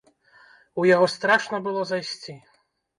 У 0.79 0.87
яго 0.95 1.11
страшна 1.17 1.63
было 1.69 1.81
зайсці! 1.95 2.33